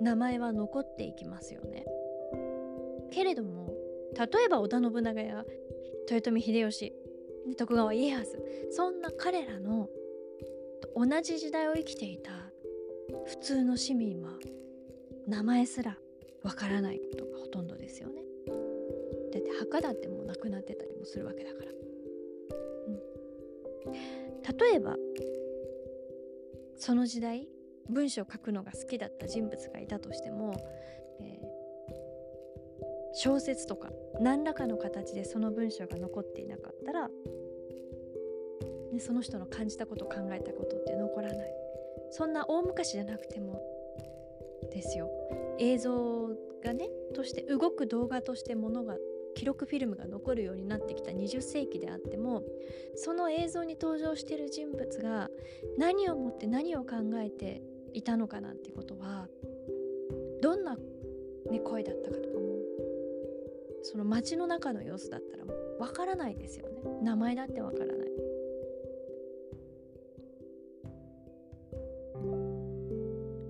[0.00, 1.84] 名前は残っていきますよね。
[3.10, 3.74] けれども
[4.16, 5.44] 例えば織田信長や
[6.08, 6.92] 豊臣秀吉
[7.56, 9.88] 徳川家康そんな彼らの
[10.96, 12.30] 同じ時代を生きていた
[13.26, 14.32] 普通の市民は
[15.26, 15.96] 名前すら
[16.42, 18.22] わからないことがほとんどですよね。
[19.32, 21.70] だって墓だってもうなくなってたりもするわけだから、
[23.86, 24.96] 例えば
[26.76, 27.48] その時代
[27.88, 30.54] 文章を書くのが好きだった人物がいたとしても、
[31.20, 31.44] えー、
[33.14, 33.90] 小説とか
[34.20, 37.08] 何らかの形でその文章が残っていなかったら、
[38.92, 41.50] ね、その人の感じたこと考えたことって残らない。
[42.12, 43.62] そんな大昔じゃなくても
[44.72, 45.10] ですよ。
[45.58, 46.28] 映像
[46.64, 48.96] がねとして動く動画としてものが
[49.34, 52.42] 記録フィルムが残るようになってきた20世紀であっても
[52.96, 55.28] その映像に登場している人物が
[55.78, 57.62] 何をもって何を考えて
[57.92, 59.28] いたのかなんてことは
[60.42, 60.76] どんな、
[61.50, 62.40] ね、声だったかとかも
[63.82, 65.44] その街の中の様子だったら
[65.78, 66.82] わからないですよね。
[67.02, 68.10] 名前だってわからない。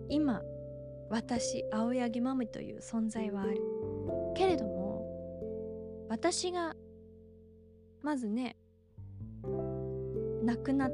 [0.08, 0.42] 今
[1.08, 3.60] 私青柳マムという存在はある。
[4.36, 4.79] けれども
[6.10, 6.74] 私が
[8.02, 8.56] まずね
[10.42, 10.92] 亡くなっ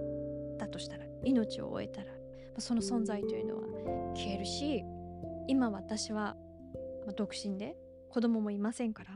[0.59, 2.13] たとしたら命を終えたら
[2.59, 3.63] その存在というのは
[4.15, 4.85] 消えるし
[5.49, 6.37] 今私は
[7.17, 7.79] 独身で
[8.11, 9.11] 子供もいませんから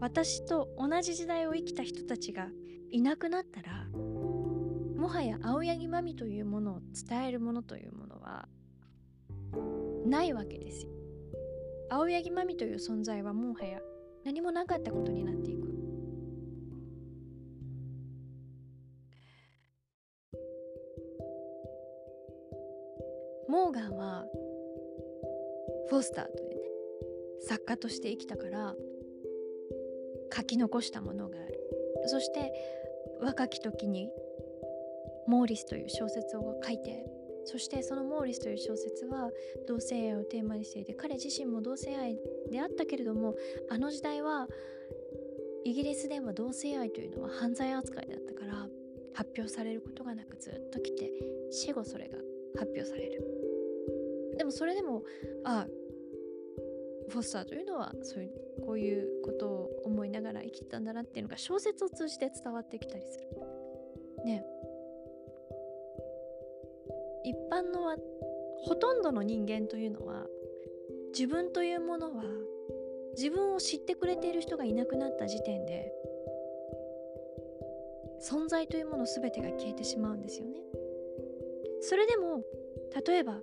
[0.00, 2.48] 私と同じ時代を生きた人たちが
[2.90, 8.48] いなくなったらもはや青柳まみというものを伝えるものというものは
[10.06, 10.92] ないわけですよ。
[11.90, 13.78] 青柳まみという存在はもはや
[14.24, 15.62] 何もなかったことになっていく。
[23.48, 24.24] モーガンは
[25.90, 26.56] フォスターというね
[27.46, 28.74] 作家として生きたから
[30.34, 31.60] 書き残したものがある
[32.06, 32.50] そして
[33.20, 34.08] 若き時に
[35.26, 37.04] モーリスという小説を書いて
[37.44, 39.30] そしてそのモーリスという小説は
[39.66, 42.18] 同性愛をテーマにしていて彼自身も同性愛
[42.50, 43.34] であったけれども
[43.70, 44.48] あの時代は
[45.64, 48.68] イギリスでは同性愛というのは犯罪扱いだったから
[49.14, 51.10] 発表されることがなくずっと来て
[51.50, 52.18] 死後それが
[52.58, 53.24] 発表される。
[54.36, 55.02] でもそれでも
[55.44, 55.66] あ
[57.08, 58.30] フォスターというのはそういう
[58.64, 63.28] こういうことを思いながら生きてたんだなっていうのが小説を通じて伝わってきたりする。
[64.24, 64.44] ね。
[67.24, 67.96] 一般のは
[68.62, 70.26] ほとんどの人間というのは
[71.12, 72.24] 自分というものは
[73.16, 75.92] 自分を知ってくれている人がいなくなった時点で
[78.22, 80.60] 存在というもの全てが消えてしまうんですよね。
[81.80, 82.44] それでも
[83.06, 83.40] 例えば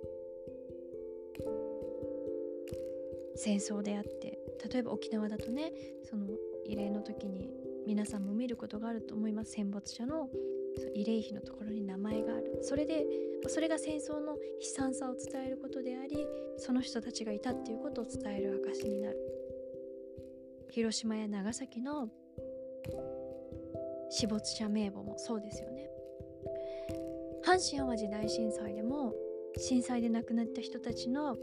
[3.36, 4.38] 戦争であって
[4.70, 5.72] 例えば沖縄だとね
[6.04, 6.26] その
[6.66, 7.50] 慰霊の時に
[7.86, 10.28] 皆さんも見ることがあると思います戦没者の
[10.94, 12.58] 慰霊碑のところに名前がある。
[12.62, 13.06] それで
[13.48, 16.26] それが戦争の悲惨さを伝えることであり
[16.58, 19.18] その人たちがいたっていうことを伝える証になる。
[20.70, 22.08] 広島や長崎の
[24.10, 25.90] 死没者名簿もそうですよね。
[27.44, 29.14] 阪神・淡路大震災でも
[29.56, 31.36] 震災で亡くなった人たちの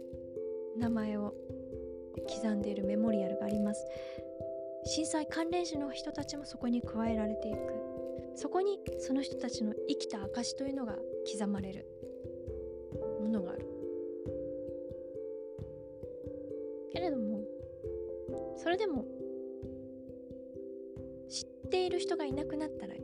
[0.78, 1.34] 名前を
[2.28, 3.86] 刻んでいるメモリアルがあります。
[4.86, 7.87] 震災関連死の人たちもそこに加えられていく。
[8.38, 10.96] そこにその人たちの生きた証というのが
[11.30, 11.86] 刻まれる。
[13.20, 13.68] ものがある。
[16.92, 17.42] けれども
[18.56, 19.06] それでも
[21.30, 23.02] 知っている人がいなくなったらね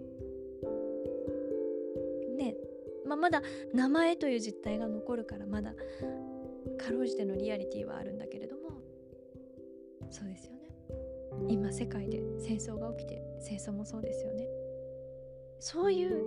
[3.06, 3.42] まあ、まだ
[3.74, 5.74] 名前という実態が残るからまだ
[6.78, 8.62] かろうじてのリアリティはあるんだけれども
[10.10, 10.60] そうですよね。
[11.50, 14.48] 今世界で戦争が起きて戦争もそうですよね。
[15.64, 16.26] そういう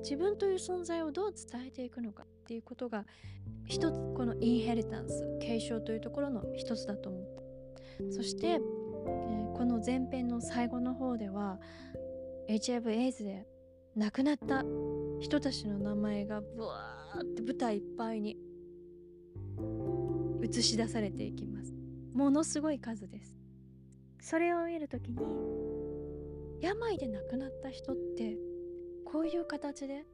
[0.00, 3.04] 自分という存在をどう伝えていくのかっていうことが
[3.64, 7.22] 一つこのインヘリタンス継承というところの一つだと思っ
[8.08, 8.12] た。
[8.12, 11.60] そして、えー、この前編の最後の方では
[12.48, 13.46] HIV エイズで
[13.94, 14.64] 亡くなった
[15.20, 18.36] 人たちの名前がブワーって舞台いっぱいに
[20.42, 21.72] 映し出されていきます。
[22.14, 23.36] ものすごい数です。
[24.20, 25.61] それを見るときに
[26.62, 28.36] 病で亡くなった人って
[29.04, 30.04] こういう形で？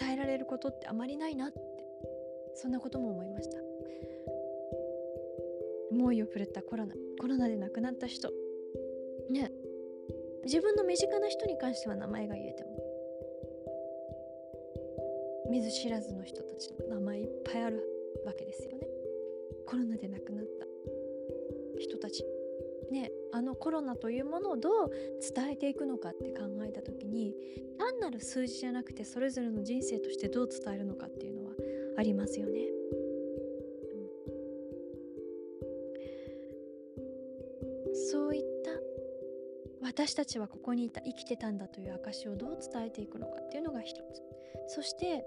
[0.00, 1.60] 伝えられることってあまりないなって
[2.54, 3.58] そんなことも思いました。
[5.92, 8.28] 猛威を振るったコロナコロナで亡くなった人。
[9.30, 9.52] ね。
[10.44, 12.70] 自分の身近な人に関しては名前が言えても。
[15.48, 17.86] 見ず知らずの人たちの名前いっぱいある
[18.26, 18.88] わけですよね。
[19.72, 20.66] コロナで亡くなった。
[21.80, 22.26] 人たち。
[22.90, 24.90] ねあのコロナというものをどう
[25.34, 27.34] 伝えていくのかって考えた時に
[27.78, 31.52] 単なる数字じゃなくてそれぞれの人生としてどう伝えるのかっていうのは
[31.96, 32.66] ありますよね。
[38.10, 38.72] そういった
[39.80, 44.22] 私たちはここにいた生きてたんだという証をどう伝えていくのかっていうのが一つ。
[44.68, 45.24] そして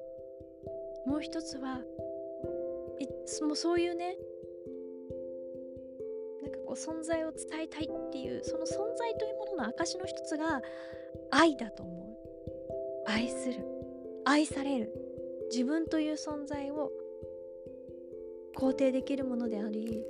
[1.08, 1.80] もう一つは
[3.00, 3.08] い
[3.44, 4.16] もうそういうね
[6.66, 10.62] こう存在を伝えたいっていうその存在というものの証の一つが
[11.32, 12.18] 愛だと思
[13.08, 13.10] う。
[13.10, 13.66] 愛する。
[14.26, 14.94] 愛される。
[15.52, 16.92] 自分という存在を
[18.58, 20.04] 肯定できるものであり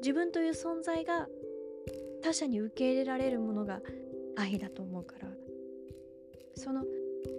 [0.00, 1.28] 自分という存在が
[2.22, 3.80] 他者に受け入れられるものが
[4.36, 5.28] 愛だと思うから。
[6.56, 6.84] その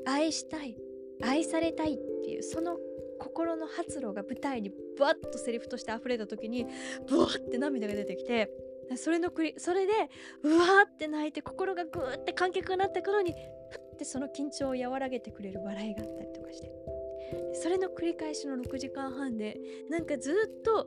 [0.05, 0.77] 愛したい。
[1.21, 2.77] 愛されたいっていうその
[3.25, 6.67] 心の発露が舞台にバッとセリフとして溢れた時に
[7.09, 8.51] ブワッて涙が出てきて
[8.97, 9.93] それのくりそれで
[10.43, 16.71] うわーって泣いて心がグーって観客がなった頃にふってその緊張を和らげてくれる笑いがあったりとかして
[17.55, 19.57] それの繰り返しの6時間半で
[19.89, 20.83] なんかずっと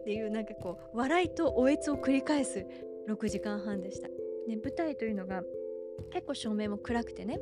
[0.00, 2.66] っていうなんかこう笑いとおえつを繰り返す
[3.08, 4.08] 6時間半でした。
[4.08, 5.42] ね、舞台というのが
[6.12, 7.40] 結構照明も暗くてね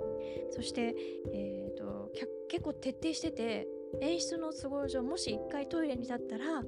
[0.50, 0.94] そして、
[1.32, 2.10] えーと、
[2.48, 3.66] 結構徹底してて
[4.00, 6.62] 演出の都合上もし1回トイレに立ったら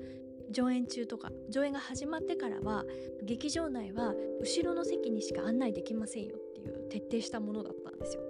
[0.50, 2.84] 上演中とか上演が始まってからは
[3.22, 8.22] 劇場内は後ろの席にしか案内できませんよっていう徹底したものだったんですよ。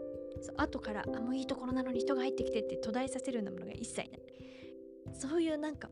[0.56, 4.20] 後からあもういいところなのに人が入ってきてって途絶えさせるようなものが一切ない
[5.14, 5.88] そういうなんか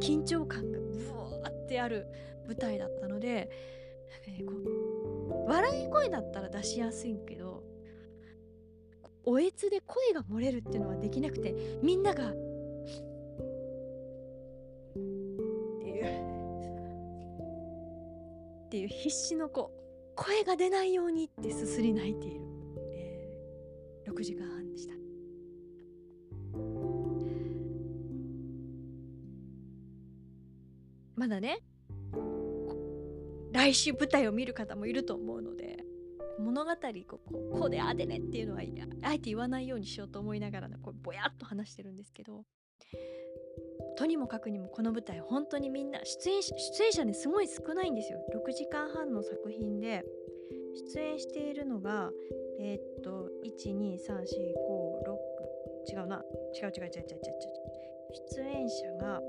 [0.00, 2.06] 緊張感がブワーってある
[2.46, 3.48] 舞台だったので
[4.10, 4.73] なんかねこう
[5.46, 7.62] 笑い声だったら出しやすいけど
[9.24, 12.32] おえつで声が漏れるっていうのはできなくてみんながっ
[15.80, 16.04] ていう
[18.66, 19.84] っていう必死のこう
[20.16, 22.40] 声が出ないようにってすすり泣いている、
[22.94, 24.94] えー、6時間半でした。
[31.16, 31.60] まだね
[33.54, 35.78] 来週舞台を見る方もいると思うので
[36.38, 36.70] 物語
[37.06, 38.62] こうこうであでねっていうのは
[39.02, 42.42] あえて言わないようにしようと思いながらこうぼやっと話してるんですけど
[43.96, 48.18] とにもかくにもこの舞台本当にみんな出演出演者ねすごい少ないんですよ。
[48.34, 50.04] 6時間半の作品で
[50.92, 52.10] 出演しているのが
[52.58, 54.34] えー、っと12345
[55.92, 56.22] 6違うな。
[56.54, 57.74] 違う違う違う違う違う違う。
[58.30, 59.20] 出演者が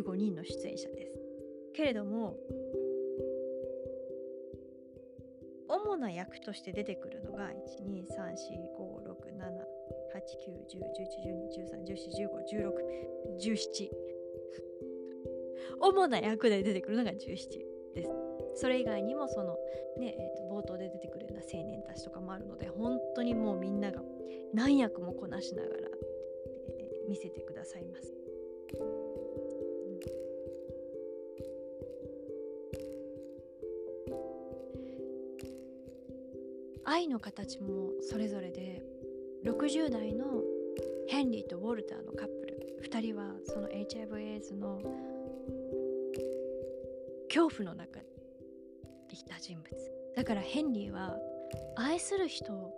[0.00, 1.18] 15人の出演者です。
[1.74, 2.36] けれども
[5.68, 7.52] 主な役として出てくるのが1
[7.84, 9.66] 2 3 4 5 6 7
[10.14, 12.28] 8 9 10 11 12 13 14
[12.62, 12.80] 15 16
[13.38, 13.90] 17
[15.80, 17.16] 主な役で出てくるのが17
[17.94, 18.10] です。
[18.54, 19.58] それ以外にもその
[19.98, 24.00] ね、えー、と冒頭で出てくるような青年たちとかもあるので本当にもうみんなが
[24.54, 25.74] 何役もこなしながら、
[26.78, 28.14] えー、見せてくださいます。
[36.96, 38.82] 愛の形もそれぞれで
[39.44, 40.42] 60代の
[41.08, 44.80] ヘンリーとウォルターのカップル2人はその HIV/AIDS の
[47.28, 48.06] 恐怖の中に
[49.10, 49.66] 生きた人物。
[50.16, 51.18] だからヘンリーは
[51.76, 52.72] 愛する人を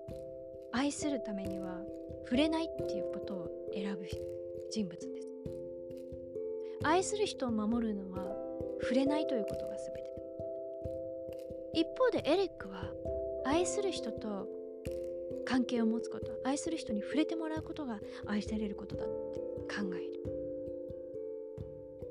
[0.73, 1.81] 愛するためには
[2.25, 4.05] 触れないっていうことを選ぶ
[4.69, 5.29] 人物です。
[6.83, 8.37] 愛する人を守るのは
[8.81, 10.09] 触れないということが全て。
[11.75, 12.93] 一方でエレックは
[13.49, 14.47] 愛する人と
[15.47, 19.41] 関係を持つこと愛する人に触れてもらうことが愛されることだって
[19.75, 20.19] 考える。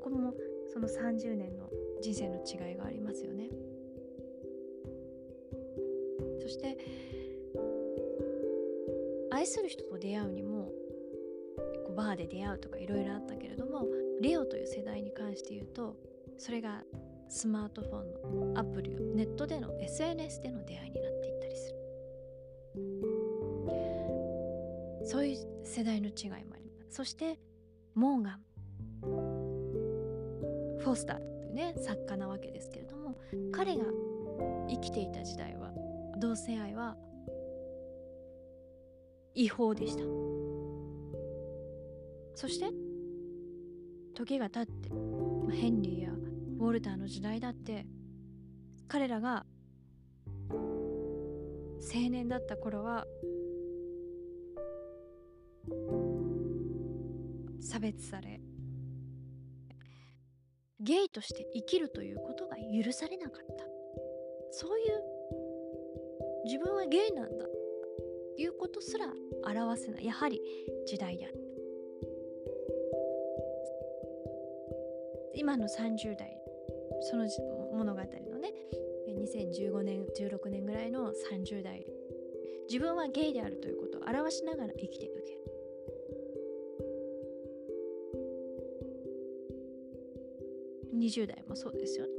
[0.02, 0.34] これも
[0.74, 1.70] その30年の
[2.02, 3.50] 人生の違いがありますよね。
[6.42, 6.76] そして
[9.30, 10.72] 愛する人と出会うにも
[11.86, 13.86] こうバーで出会うとかいろいろあったけれども
[14.22, 15.98] レオという世代に関して言うと
[16.40, 16.84] それが
[17.30, 21.78] スマートフォンのアプリをネットでの SNS での出会いになっていったりする。
[25.06, 26.96] そういう世代の違いもあります。
[26.98, 27.40] そして
[27.96, 28.42] モーガン。
[30.80, 33.18] フォスターというね作家なわけですけれども
[33.52, 33.84] 彼が
[34.70, 35.72] 生きていた時代は
[36.18, 36.96] 同性愛は
[39.36, 40.04] 違法でした。
[42.36, 42.72] そして
[44.14, 44.90] 時が経って
[45.56, 46.10] ヘンリーや
[46.60, 47.86] ウォルターの時代だって
[48.88, 49.46] 彼らが
[50.50, 53.06] 青年だった頃は
[57.62, 58.40] 差別され
[60.80, 63.66] ゲイとして生きるということが許されなかった。
[64.52, 67.46] そういう自分はゲイなんだ。
[68.38, 69.08] いうことすら
[69.44, 70.06] 表せない。
[70.06, 70.40] やはり
[70.86, 71.38] 時代であった
[75.34, 76.37] 今の30代。
[77.02, 77.28] その
[77.74, 78.54] 物語のね
[79.08, 81.86] 2015年16年ぐらいの30代
[82.70, 85.38] 自分はゲイであるということを表しながら生きていくけ。
[90.94, 92.14] 20代もそうですよね。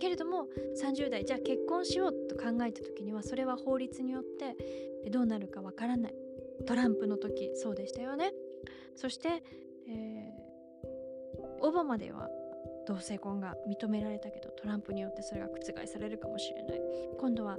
[0.00, 0.48] けれども
[0.82, 6.14] 30代じゃあ結婚しようと考えた時にはそれは法律によってどうなるかわからない。
[6.66, 8.32] トランプの時そうでしたよね。
[8.94, 9.42] そして、
[9.88, 12.28] えー、オバマでは
[12.86, 16.80] 同性婚が認められたけどトランプによってそれが覆されるかもしれない。
[17.18, 17.58] 今度は、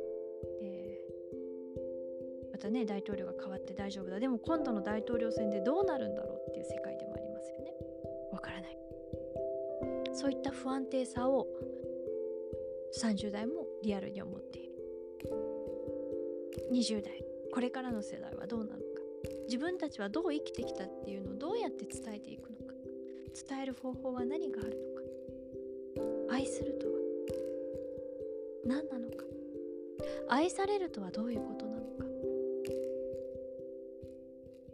[0.61, 4.19] えー、またね大統領が変わって大丈夫だ。
[4.19, 7.73] でも今度の大統領選でどうなるんだろうっていう世界でもありますよね。
[8.31, 8.77] わからない。
[10.13, 11.47] そういった不安定さを
[13.01, 14.73] 30代もリアルに思っている。
[16.71, 18.83] 20代これからの世代はどうなのか。
[19.45, 22.73] 自分たちはどう生きてきたっていうのをどうやって伝えていくのか。
[23.49, 24.92] 伝える方法は何があるのか。
[26.33, 26.93] 愛するとは
[28.65, 29.23] 何なのか？
[30.29, 32.05] 愛されるとはどういうことなのか？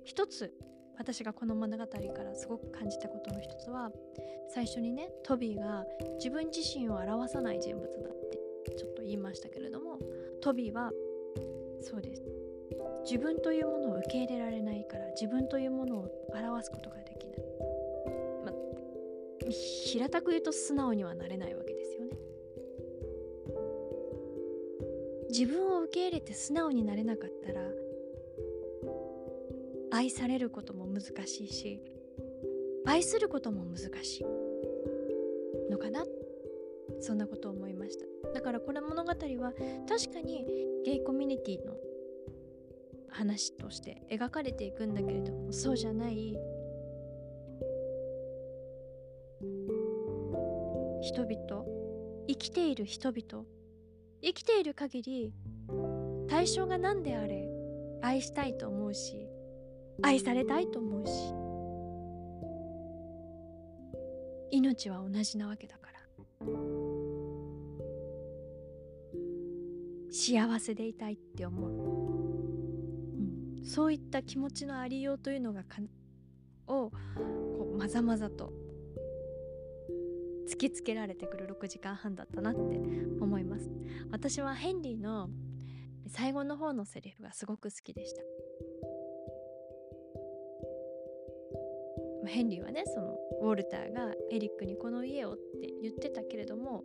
[0.05, 0.53] 一つ
[0.97, 3.91] 私がこの物語からすごく感じたことの一つは
[4.53, 5.84] 最初にねトビーが
[6.18, 7.91] 自分自身を表さない人物だっ
[8.66, 9.99] てちょっと言いましたけれども
[10.41, 10.91] トビーは
[11.82, 12.24] そうです。
[13.03, 17.09] 自分というものを受け入れられないから自分というものを表すことがで、
[19.52, 22.18] 平たく言うと素直にはなれないわけですよね。
[25.30, 27.62] 自分を受け入れて素直になれなかったら
[29.91, 31.80] 愛されることも難しいし
[32.86, 34.26] 愛することも難しい
[35.72, 36.04] のかな。
[37.00, 38.32] そんなことを思いました。
[38.34, 39.16] だからこの物語は
[39.88, 40.45] 確かに
[40.84, 41.74] ゲイコミュニティの
[43.10, 46.36] 話として描かれていくんだけれどもそうじゃない
[51.10, 51.66] 人々
[52.28, 53.43] 生きている人々。
[54.22, 55.34] 生きている限り
[56.28, 57.49] 対象が何であれ
[58.03, 59.28] 愛したいと思うし
[60.03, 61.12] 愛されたいと思うし。
[64.51, 65.99] 命は同じなわけだから。
[70.12, 71.72] 幸せでいたいって思う、
[73.57, 75.78] うん、そういった気持ちのありようというのがか
[76.68, 78.59] をこうまざまざと
[80.60, 82.60] きつけられてくる6時間半だったなって
[83.22, 83.72] 思います。
[84.12, 85.30] 私はヘンリーの
[86.07, 88.22] 最後の方のセリフがすごく好きでした。
[92.28, 96.84] ヘンリーはねそのウォルターがエリックにこの家をって言ってたけれども、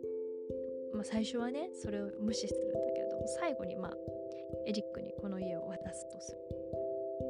[0.93, 3.93] まあ、最初はねそれを無視するんだけれども最後にまあ
[4.65, 6.37] エリックにこの家を渡すとする。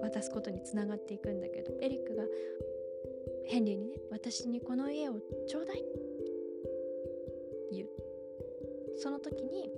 [0.01, 2.23] 渡すことにつながっていくんだけどエリックが
[3.47, 6.04] ヘンリーにね私にこの家をちょうだいって
[8.97, 9.69] その時に、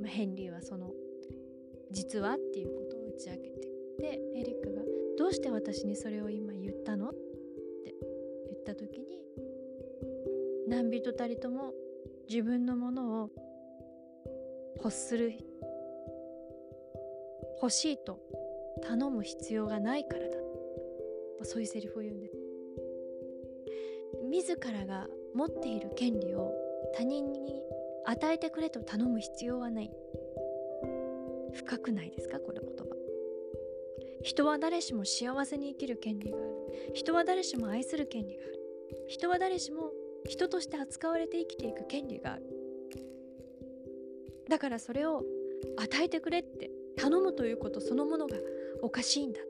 [0.00, 0.92] まあ、ヘンリーはその
[1.90, 4.82] 実はっていうことを打ち明けてでエリックが
[5.18, 7.94] どうして私にそれを今言ったのって
[8.48, 9.06] 言った時に
[10.68, 11.72] 何人たりとも
[12.28, 13.30] 自分のものを
[14.76, 15.34] 欲する
[17.60, 18.18] 欲しいと
[18.82, 20.40] 頼む必要がないからだ。
[21.42, 22.36] そういうセリフを言うんです。
[24.30, 26.52] 自らが持っている権利を
[26.96, 27.62] 他人に
[28.04, 29.90] 与えてくれと頼む必要はない。
[31.52, 32.38] 深くないですか？
[32.40, 32.84] この言葉。
[34.22, 36.46] 人は誰しも幸せに生きる権利がある。
[36.94, 38.60] 人は誰しも愛する権利がある。
[39.08, 39.92] 人は誰しも
[40.28, 42.44] 人として扱われて生きていく権利がある。
[44.48, 45.24] だからそれを
[45.78, 48.36] 与えてくれって頼むということそのものが
[48.82, 49.40] おかしいんだ。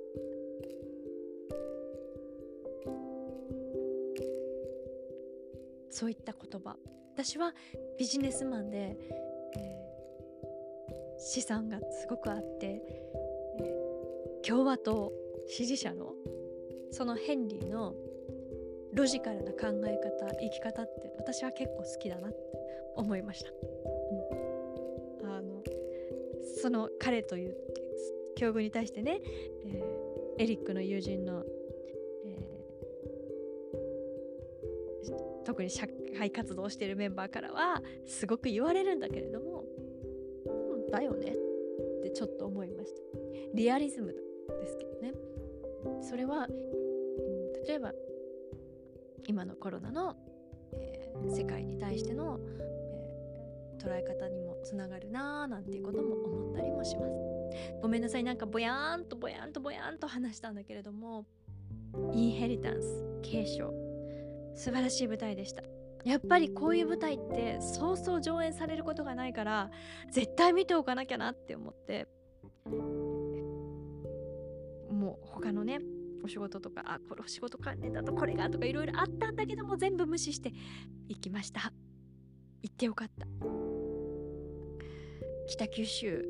[5.91, 6.77] そういった言葉。
[7.15, 7.53] 私は
[7.99, 8.97] ビジネスマンで、
[9.57, 12.83] えー、資産がすごくあって、
[13.59, 15.13] えー、共和党
[15.47, 16.15] 支持者の
[16.91, 17.95] そのヘンリーの
[18.95, 22.37] ロジカルな考え方生き方って私は結構好きだなって
[22.97, 23.51] 思いました、
[25.23, 25.63] うん、あの
[26.61, 27.57] その彼という
[28.37, 29.21] 境遇に対してね、
[29.65, 31.45] えー、エリックの友人の、
[32.25, 39.65] えー、特に社会活動してるメンバーからはすごく言われるんだけれども、
[40.47, 41.35] うん、だよね。
[42.01, 43.01] ってちょっと思いました。
[43.55, 44.15] リアリズム
[44.61, 45.13] ですけどね。
[46.03, 47.93] それは、うん、例えば
[49.27, 50.17] 今のコロナの、
[50.73, 57.13] えー、世界に対しての、えー、捉え方にもつながるなーなんていうことも思ったりもします。
[57.83, 61.27] ごめんなさいなんかぼやーんとぼやんとぼやんと話したんだけれども
[62.13, 63.73] インヘリタンス継承。
[64.55, 65.63] 素晴らしい舞台でした。
[66.05, 69.71] やっぱりこういう舞台ってそうそう上演されることがないから
[70.11, 72.09] 絶対見ておかなきゃなって思って。
[74.91, 75.79] もう他のね
[76.23, 80.53] お仕事とかあこれお仕事関連だとこれがとかいろいろあったんだけども全部無視して
[81.09, 81.73] 行きました。
[82.63, 83.27] 行ってよかった。
[85.49, 86.25] 北九州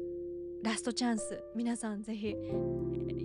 [0.63, 1.43] ラストチャンス。
[1.57, 2.35] 皆さんぜひ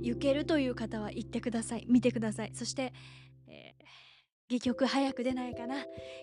[0.02, 1.86] 行けるという方は行ってください。
[1.88, 2.52] 見てください。
[2.54, 2.94] そして、
[3.48, 3.75] え、
[4.48, 5.76] 戯曲早く出ないかな。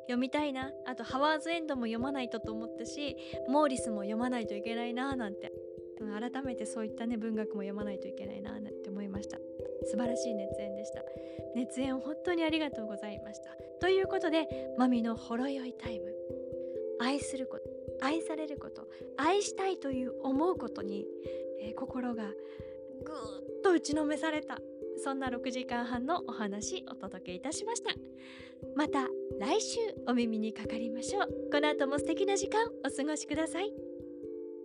[0.02, 0.70] 読みたいな。
[0.86, 3.16] あとハワーズエンドも読まないとと思ったし
[3.48, 5.52] モーリスも読まないといけないななんて。
[6.02, 9.38] 改めてそういったね文学も読まないといけないななんて思いました。
[9.84, 11.02] 素晴らしい熱演でした。
[11.54, 13.50] 熱演本当にありがとうございました。
[13.80, 14.48] ということで
[14.78, 16.12] マミのほろ酔いタイム。
[17.00, 17.64] 愛すること
[18.04, 21.06] 愛されること愛したいという思うことに、
[21.60, 22.32] えー、心がぐーっ
[23.62, 24.58] と打ちのめされた。
[24.98, 27.90] そんな6時間半のお話お届けいたしました。
[28.76, 29.08] また
[29.40, 31.50] 来週お耳にかかりましょう。
[31.50, 33.72] この後も素敵な時間お過ごしください。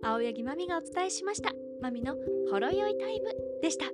[0.04, 1.52] 青柳まみがお伝えしました。
[1.82, 2.16] まみの
[2.52, 3.30] ほろ酔いタイム
[3.62, 3.86] でした。